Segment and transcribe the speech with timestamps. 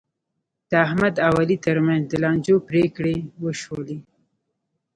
[0.69, 3.99] د احمد او علي ترمنځ د لانجو پرېکړې وشولې.